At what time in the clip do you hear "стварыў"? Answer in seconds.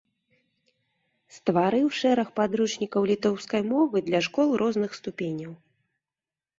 1.35-1.87